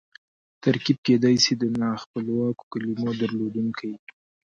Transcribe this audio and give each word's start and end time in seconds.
ترکیب 0.63 0.97
کېدای 1.05 1.35
سي 1.43 1.53
د 1.61 1.63
نا 1.79 1.89
خپلواکو 2.03 2.63
کیمو 2.71 3.09
درلودونکی 3.19 3.87
يي. 3.93 3.97